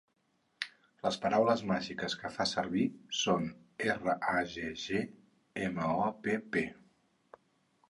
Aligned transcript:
Les 1.01 1.17
"paraules 1.25 1.61
màgiques" 1.71 2.15
que 2.21 2.31
fa 2.37 2.47
servir 2.53 2.87
són 3.19 3.47
"R-A-G-G 3.97 5.05
M-O-P-P". 5.71 6.67